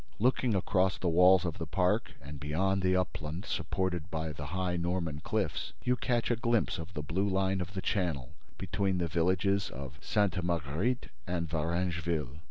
[0.17, 4.75] Looking across the walls of the park and beyond the upland supported by the high
[4.75, 9.07] Norman cliffs, you catch a glimpse of the blue line of the Channel between the
[9.07, 12.39] villages of Sainte Marguerite and Varengeville.